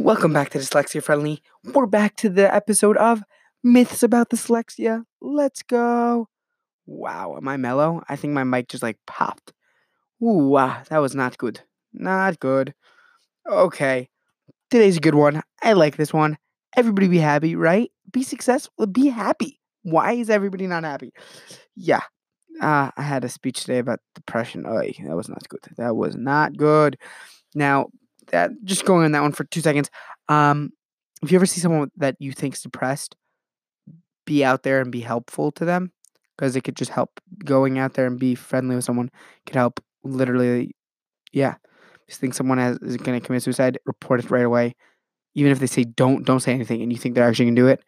[0.00, 1.42] Welcome back to Dyslexia Friendly.
[1.74, 3.24] We're back to the episode of
[3.64, 5.02] Myths About Dyslexia.
[5.20, 6.28] Let's go.
[6.86, 8.04] Wow, am I mellow?
[8.08, 9.52] I think my mic just like popped.
[10.22, 11.62] Ooh, wow, that was not good.
[11.92, 12.74] Not good.
[13.50, 14.08] Okay,
[14.70, 15.42] today's a good one.
[15.62, 16.38] I like this one.
[16.76, 17.90] Everybody be happy, right?
[18.12, 19.58] Be successful, be happy.
[19.82, 21.12] Why is everybody not happy?
[21.74, 22.02] Yeah,
[22.62, 24.64] uh, I had a speech today about depression.
[24.64, 25.60] Oh, that was not good.
[25.76, 26.98] That was not good.
[27.56, 27.88] Now,
[28.28, 29.90] that just going on that one for two seconds.
[30.28, 30.70] Um,
[31.22, 33.16] if you ever see someone that you think's depressed,
[34.24, 35.92] be out there and be helpful to them
[36.36, 37.20] because it could just help.
[37.44, 39.10] Going out there and be friendly with someone
[39.46, 39.80] could help.
[40.04, 40.74] Literally,
[41.32, 41.56] yeah.
[42.10, 44.74] Think someone has, is going to commit suicide, report it right away.
[45.34, 47.62] Even if they say don't, don't say anything, and you think they're actually going to
[47.62, 47.84] do it,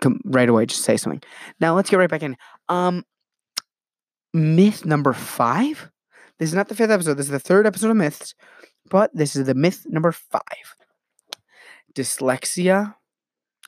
[0.00, 0.66] come right away.
[0.66, 1.22] Just say something.
[1.60, 2.36] Now let's get right back in.
[2.68, 3.04] Um,
[4.34, 5.90] myth number five.
[6.40, 7.14] This is not the fifth episode.
[7.14, 8.34] This is the third episode of myths,
[8.88, 10.76] but this is the myth number five.
[11.94, 12.94] Dyslexia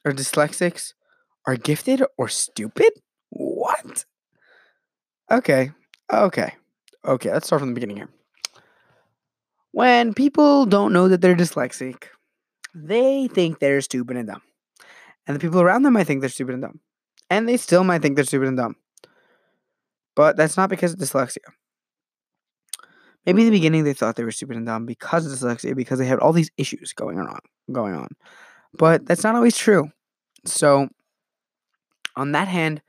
[0.04, 0.94] or dyslexics
[1.46, 2.92] are gifted or stupid?
[3.30, 4.04] What?
[5.30, 5.72] Okay.
[6.12, 6.54] Okay.
[7.04, 7.32] Okay.
[7.32, 8.08] Let's start from the beginning here.
[9.72, 12.04] When people don't know that they're dyslexic,
[12.74, 14.42] they think they're stupid and dumb.
[15.26, 16.80] And the people around them might think they're stupid and dumb.
[17.30, 18.76] And they still might think they're stupid and dumb.
[20.14, 21.38] But that's not because of dyslexia.
[23.26, 25.98] Maybe in the beginning they thought they were stupid and dumb because of dyslexia, because
[25.98, 27.38] they had all these issues going on
[27.72, 28.08] going on.
[28.74, 29.90] But that's not always true.
[30.44, 30.88] So
[32.16, 32.82] on that hand,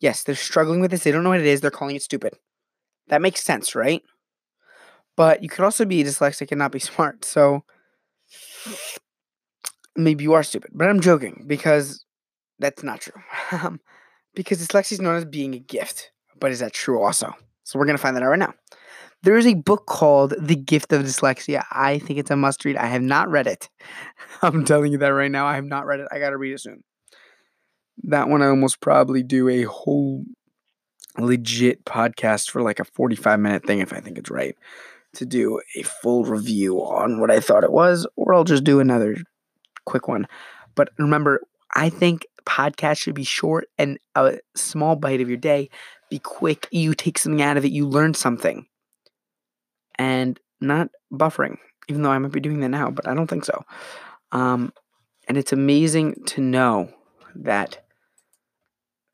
[0.00, 1.04] yes, they're struggling with this.
[1.04, 1.60] They don't know what it is.
[1.60, 2.34] They're calling it stupid.
[3.08, 4.02] That makes sense, right?
[5.16, 7.24] But you could also be dyslexic and not be smart.
[7.24, 7.64] So
[9.96, 10.70] maybe you are stupid.
[10.72, 12.04] But I'm joking because
[12.58, 13.22] that's not true.
[14.32, 16.12] Because dyslexia is known as being a gift.
[16.38, 17.34] But is that true also?
[17.64, 18.54] So we're going to find that out right now.
[19.22, 21.64] There is a book called The Gift of Dyslexia.
[21.70, 22.76] I think it's a must read.
[22.76, 23.68] I have not read it.
[24.42, 25.46] I'm telling you that right now.
[25.46, 26.08] I have not read it.
[26.10, 26.82] I got to read it soon.
[28.04, 30.24] That one I almost probably do a whole
[31.18, 34.56] legit podcast for like a 45 minute thing if I think it's right
[35.14, 38.80] to do a full review on what I thought it was, or I'll just do
[38.80, 39.16] another
[39.84, 40.26] quick one.
[40.74, 41.42] But remember,
[41.74, 45.68] I think podcasts should be short and a small bite of your day.
[46.10, 46.68] Be quick.
[46.70, 47.72] You take something out of it.
[47.72, 48.66] You learn something.
[50.00, 53.44] And not buffering, even though I might be doing that now, but I don't think
[53.44, 53.64] so.
[54.32, 54.72] Um,
[55.28, 56.90] and it's amazing to know
[57.34, 57.84] that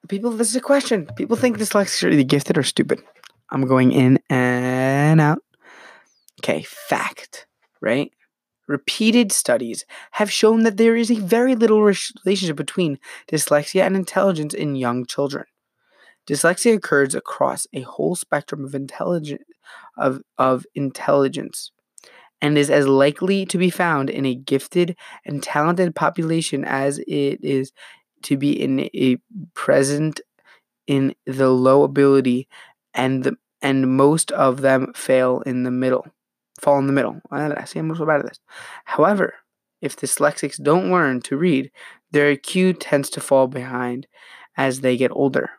[0.09, 1.09] people, this is a question.
[1.17, 3.03] People think dyslexic are either gifted or stupid.
[3.51, 5.39] I'm going in and out.
[6.41, 7.47] Okay, fact,
[7.81, 8.13] right?
[8.69, 12.99] Repeated studies have shown that there is a very little relationship between
[13.31, 15.47] dyslexia and intelligence in young children.
[16.27, 19.45] Dyslexia occurs across a whole spectrum of intelligence
[19.97, 21.71] of, of intelligence
[22.41, 27.39] and is as likely to be found in a gifted and talented population as it
[27.43, 27.73] is
[28.23, 29.17] to be in a
[29.55, 30.21] present
[30.87, 32.49] in the low ability
[32.95, 36.07] and the, and most of them fail in the middle
[36.61, 37.21] fall in the middle.
[37.31, 38.41] I see i'm so bad at this?
[38.85, 39.35] However
[39.83, 41.71] if dyslexics don't learn to read
[42.11, 44.07] their IQ tends to fall behind
[44.57, 45.51] as they get older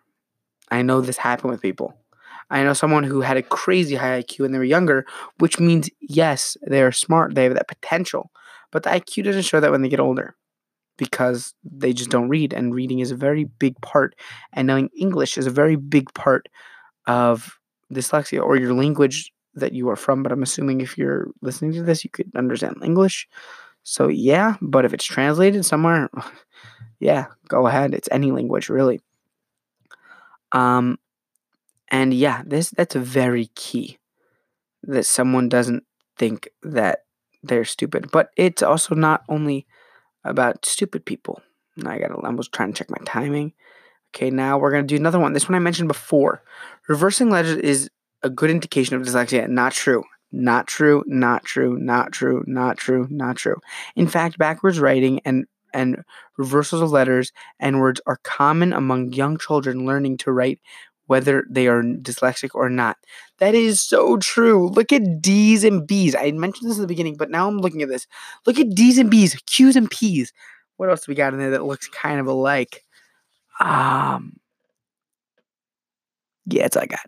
[0.72, 1.98] i know this happened with people
[2.50, 5.06] I know someone who had a crazy high IQ when they were younger,
[5.40, 8.32] which means yes, they're smart, they have that potential.
[8.72, 10.36] But the IQ doesn't show that when they get older
[10.98, 12.54] because they just don't read.
[12.54, 14.16] And reading is a very big part,
[14.54, 16.48] and knowing English is a very big part
[17.06, 17.58] of
[17.94, 20.24] dyslexia or your language that you are from.
[20.24, 23.28] But I'm assuming if you're listening to this, you could understand English.
[23.84, 26.10] So, yeah, but if it's translated somewhere,
[27.00, 27.94] yeah, go ahead.
[27.94, 29.00] It's any language, really.
[30.52, 30.98] Um,
[31.90, 33.98] and yeah, this that's very key
[34.84, 35.84] that someone doesn't
[36.18, 37.00] think that
[37.44, 38.12] they're stupid.
[38.12, 39.66] But it's also not only
[40.24, 41.42] about stupid people.
[41.86, 43.54] I got I was trying to check my timing.
[44.16, 45.34] Okay, now we're gonna do another one.
[45.34, 46.42] This one I mentioned before.
[46.88, 47.90] Reversing letters is
[48.24, 49.48] a good indication of dyslexia.
[49.48, 50.04] Not true.
[50.32, 51.04] Not true.
[51.08, 51.78] Not true.
[51.78, 52.44] Not true.
[52.48, 53.08] Not true.
[53.10, 53.58] Not true.
[53.96, 56.04] In fact, backwards writing and and
[56.38, 60.60] reversals of letters and words are common among young children learning to write
[61.08, 62.98] whether they are dyslexic or not.
[63.40, 64.70] That is so true.
[64.70, 66.16] Look at D's and B's.
[66.16, 68.08] I mentioned this in the beginning, but now I'm looking at this.
[68.46, 70.34] Look at D's and B's, Q's and P's.
[70.76, 72.84] What else do we got in there that looks kind of alike?
[73.60, 74.38] Um,
[76.46, 77.00] yeah, it's all I got.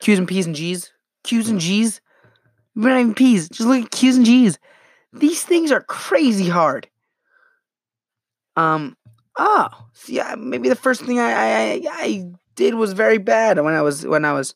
[0.00, 0.92] Q's and P's and G's.
[1.24, 2.00] Q's and G's.
[2.74, 3.48] We're not even P's.
[3.48, 4.58] Just look at Q's and G's.
[5.12, 6.88] These things are crazy hard.
[8.56, 8.96] Um,
[9.38, 9.68] oh,
[10.06, 12.24] yeah, maybe the first thing I, I, I
[12.56, 14.54] did was very bad when I was when I was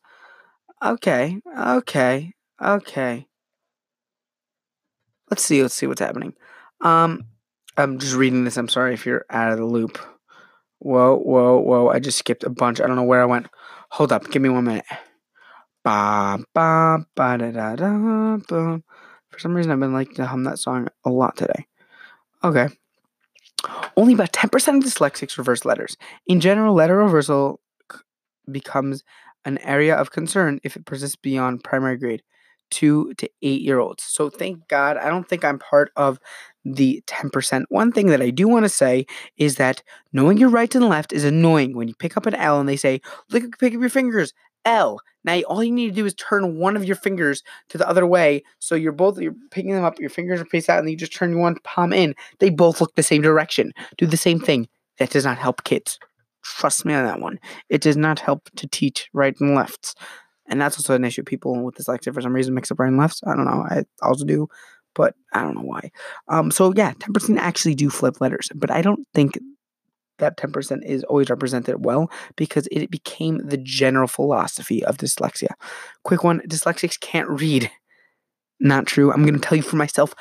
[0.83, 3.27] okay, okay, okay.
[5.35, 5.63] let's see.
[5.63, 6.35] Let's see what's happening.
[6.81, 7.25] Um,
[7.77, 8.57] I'm just reading this.
[8.57, 9.99] I'm sorry if you're out of the loop.
[10.79, 11.89] Whoa, whoa, whoa!
[11.89, 12.81] I just skipped a bunch.
[12.81, 13.49] I don't know where I went.
[13.91, 14.31] Hold up.
[14.31, 14.85] Give me one minute.
[15.83, 18.37] Ba ba ba da da da.
[18.49, 18.83] Ba.
[19.31, 21.67] For some reason, I've been like to hum that song a lot today.
[22.45, 22.69] Okay.
[23.97, 25.97] Only about 10% of dyslexics reverse letters.
[26.27, 27.61] In general, letter reversal
[28.51, 29.03] becomes
[29.45, 32.23] an area of concern if it persists beyond primary grade,
[32.71, 34.03] two to eight year olds.
[34.03, 36.19] So thank God, I don't think I'm part of
[36.65, 37.65] the 10%.
[37.69, 39.07] One thing that I do want to say
[39.37, 39.83] is that
[40.13, 42.77] knowing your right and left is annoying when you pick up an L and they
[42.77, 43.01] say,
[43.31, 44.33] look, pick up your fingers.
[44.65, 45.01] L.
[45.25, 48.07] Now all you need to do is turn one of your fingers to the other
[48.07, 49.99] way, so you're both you're picking them up.
[49.99, 52.15] Your fingers are faced out, and you just turn one palm in.
[52.39, 53.73] They both look the same direction.
[53.97, 54.69] Do the same thing.
[54.99, 55.99] That does not help kids.
[56.43, 57.39] Trust me on that one.
[57.69, 59.95] It does not help to teach right and lefts,
[60.47, 61.23] and that's also an issue.
[61.23, 63.23] People with dyslexia for some reason mix up right and lefts.
[63.27, 63.67] I don't know.
[63.69, 64.49] I also do,
[64.95, 65.91] but I don't know why.
[66.29, 66.51] Um.
[66.51, 69.39] So yeah, ten percent actually do flip letters, but I don't think
[70.19, 75.51] that 10% is always represented well because it became the general philosophy of dyslexia.
[76.05, 77.71] Quick one dyslexics can't read.
[78.61, 79.13] Not true.
[79.13, 80.15] I'm going to tell you for myself.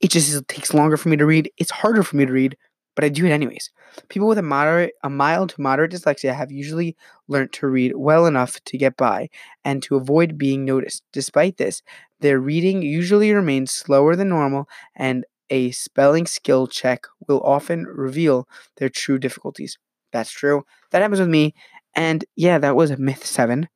[0.00, 1.50] It just takes longer for me to read.
[1.56, 2.56] It's harder for me to read,
[2.98, 3.70] but I do it anyways.
[4.08, 6.96] People with a moderate, a mild to moderate dyslexia have usually
[7.28, 9.28] learned to read well enough to get by
[9.64, 11.04] and to avoid being noticed.
[11.12, 11.82] Despite this,
[12.20, 18.48] their reading usually remains slower than normal and a spelling skill check will often reveal
[18.78, 19.78] their true difficulties.
[20.12, 20.64] That's true.
[20.90, 21.54] That happens with me.
[21.94, 23.68] And yeah, that was myth seven.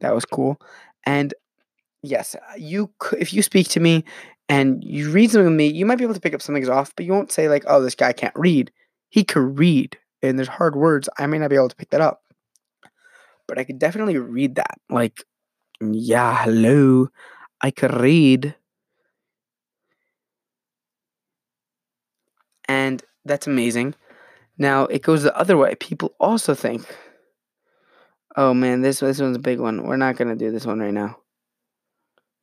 [0.00, 0.60] That was cool.
[1.06, 1.34] And
[2.02, 4.04] yes, you if you speak to me
[4.52, 6.92] and you read something with me, you might be able to pick up something's off,
[6.94, 8.70] but you won't say like, "Oh, this guy can't read."
[9.08, 11.08] He could read, and there's hard words.
[11.18, 12.22] I may not be able to pick that up,
[13.48, 14.78] but I could definitely read that.
[14.90, 15.24] Like,
[15.80, 17.08] yeah, hello,
[17.62, 18.54] I could read.
[22.68, 23.94] And that's amazing.
[24.58, 25.76] Now it goes the other way.
[25.76, 26.84] People also think,
[28.36, 29.84] oh man, this this one's a big one.
[29.86, 31.21] We're not gonna do this one right now.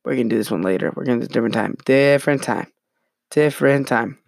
[0.04, 0.92] We're gonna do this one later.
[0.94, 1.76] We're gonna do a different time.
[1.84, 2.66] Different time.
[3.30, 4.18] Different time.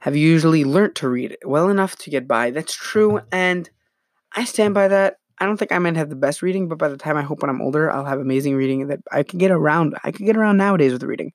[0.00, 2.50] Have you usually learnt to read well enough to get by?
[2.50, 3.70] That's true, and
[4.34, 5.18] I stand by that.
[5.38, 7.42] I don't think I might have the best reading, but by the time I hope
[7.42, 9.96] when I'm older, I'll have amazing reading that I can get around.
[10.04, 11.32] I can get around nowadays with reading.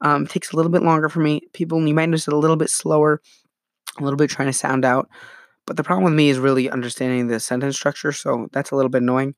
[0.00, 1.42] Um, takes a little bit longer for me.
[1.52, 3.20] People, you might notice it a little bit slower,
[3.98, 5.08] a little bit trying to sound out.
[5.66, 8.90] But the problem with me is really understanding the sentence structure, so that's a little
[8.90, 9.34] bit annoying.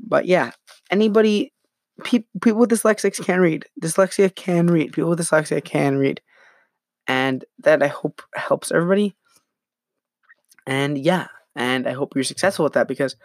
[0.00, 0.52] But yeah,
[0.90, 1.52] anybody,
[2.04, 3.66] pe- people with dyslexics can read.
[3.80, 4.92] Dyslexia can read.
[4.92, 6.20] People with dyslexia can read.
[7.06, 9.14] And that I hope helps everybody.
[10.66, 13.16] And yeah, and I hope you're successful with that because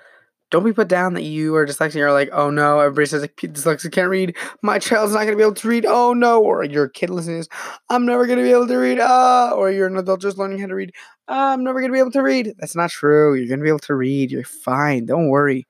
[0.51, 1.95] don't be put down that you are dyslexic.
[1.95, 4.35] You're like, oh no, everybody says dyslexic can't read.
[4.61, 5.85] My child's not gonna be able to read.
[5.85, 7.49] Oh no, or you're kid listening to
[7.89, 8.99] I'm never gonna be able to read.
[9.01, 10.91] Ah, or you're an adult just learning how to read.
[11.27, 12.53] I'm never gonna be able to read.
[12.59, 13.33] That's not true.
[13.33, 14.29] You're gonna be able to read.
[14.29, 15.05] You're fine.
[15.05, 15.67] Don't worry.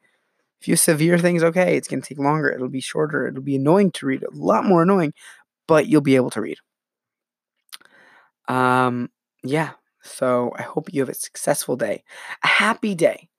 [0.61, 2.49] If you have severe things, okay, it's gonna take longer.
[2.51, 3.27] It'll be shorter.
[3.27, 4.23] It'll be annoying to read.
[4.23, 5.13] A lot more annoying,
[5.67, 6.57] but you'll be able to read.
[8.47, 9.09] Um,
[9.43, 9.71] yeah.
[10.03, 12.03] So I hope you have a successful day,
[12.43, 13.29] a happy day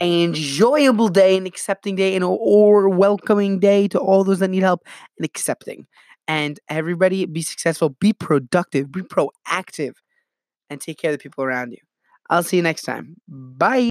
[0.00, 4.62] an enjoyable day, an accepting day, and or welcoming day to all those that need
[4.62, 4.82] help
[5.18, 5.86] and accepting.
[6.26, 9.94] And everybody be successful, be productive, be proactive,
[10.70, 11.78] and take care of the people around you.
[12.30, 13.16] I'll see you next time.
[13.28, 13.78] Bye.